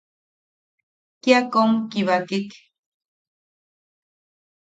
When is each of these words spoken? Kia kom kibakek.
Kia 1.21 1.39
kom 1.53 1.71
kibakek. 1.89 2.49